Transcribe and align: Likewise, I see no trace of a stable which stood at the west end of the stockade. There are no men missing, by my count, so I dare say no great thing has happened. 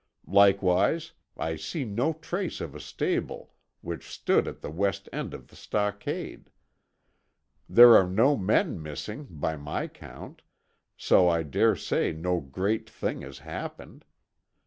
Likewise, 0.33 1.11
I 1.37 1.55
see 1.55 1.85
no 1.85 2.13
trace 2.13 2.59
of 2.59 2.73
a 2.73 2.79
stable 2.79 3.53
which 3.81 4.09
stood 4.09 4.47
at 4.47 4.61
the 4.61 4.71
west 4.71 5.07
end 5.13 5.31
of 5.35 5.49
the 5.49 5.55
stockade. 5.55 6.49
There 7.69 7.95
are 7.95 8.07
no 8.09 8.35
men 8.35 8.81
missing, 8.81 9.27
by 9.29 9.57
my 9.57 9.87
count, 9.87 10.41
so 10.97 11.29
I 11.29 11.43
dare 11.43 11.75
say 11.75 12.13
no 12.13 12.39
great 12.39 12.89
thing 12.89 13.21
has 13.21 13.37
happened. 13.45 14.03